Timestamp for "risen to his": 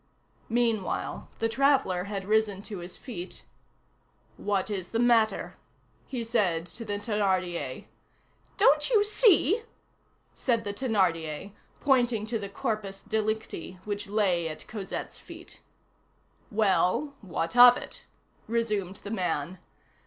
2.25-2.97